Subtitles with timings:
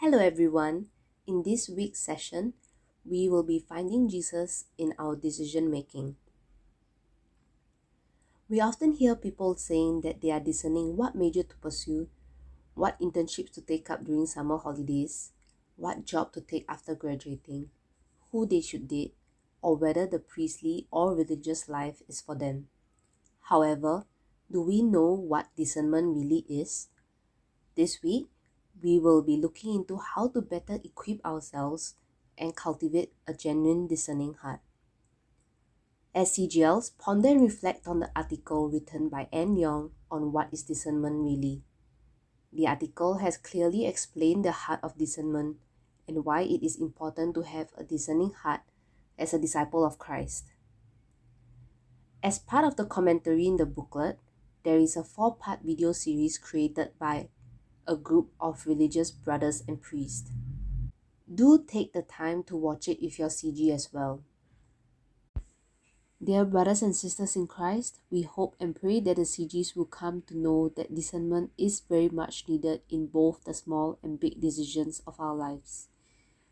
[0.00, 0.86] Hello, everyone.
[1.26, 2.54] In this week's session,
[3.04, 6.14] we will be finding Jesus in our decision making.
[8.48, 12.06] We often hear people saying that they are discerning what major to pursue,
[12.74, 15.32] what internships to take up during summer holidays,
[15.74, 17.70] what job to take after graduating,
[18.30, 19.16] who they should date,
[19.62, 22.68] or whether the priestly or religious life is for them.
[23.50, 24.06] However,
[24.48, 26.86] do we know what discernment really is?
[27.74, 28.28] This week,
[28.82, 31.94] we will be looking into how to better equip ourselves
[32.36, 34.60] and cultivate a genuine discerning heart.
[36.14, 40.62] As CGLs, ponder and reflect on the article written by Anne Young on what is
[40.62, 41.62] discernment really.
[42.52, 45.58] The article has clearly explained the heart of discernment
[46.06, 48.62] and why it is important to have a discerning heart
[49.18, 50.46] as a disciple of Christ.
[52.22, 54.18] As part of the commentary in the booklet,
[54.64, 57.28] there is a four part video series created by
[57.88, 60.30] a group of religious brothers and priests.
[61.32, 64.22] Do take the time to watch it with your CG as well.
[66.22, 70.22] Dear brothers and sisters in Christ, we hope and pray that the CGs will come
[70.22, 75.00] to know that discernment is very much needed in both the small and big decisions
[75.06, 75.88] of our lives.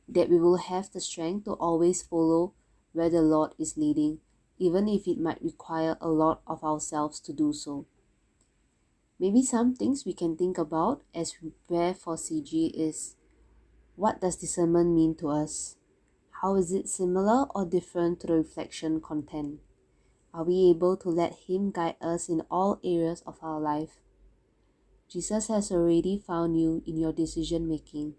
[0.08, 2.52] That we will have the strength to always follow
[2.92, 4.20] where the Lord is leading,
[4.56, 7.86] even if it might require a lot of ourselves to do so.
[9.18, 13.16] Maybe some things we can think about as we prepare for CG is
[13.94, 15.76] what does discernment mean to us?
[16.42, 19.60] How is it similar or different to the reflection content?
[20.34, 23.96] Are we able to let Him guide us in all areas of our life?
[25.08, 28.16] Jesus has already found you in your decision making.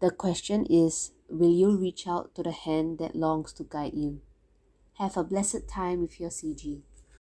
[0.00, 4.22] The question is will you reach out to the hand that longs to guide you?
[4.94, 6.82] Have a blessed time with your CG.